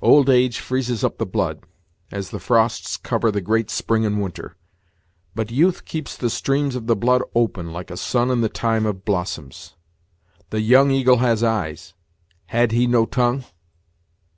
[0.00, 1.64] "Old age freezes up the blood,
[2.12, 4.54] as the frosts cover the great spring in winter;
[5.34, 8.86] but youth keeps the streams of the blood open like a sun in the time
[8.86, 9.74] of blossoms.
[10.50, 11.92] The Young Eagle has eyes;
[12.46, 13.42] had he no tongue?"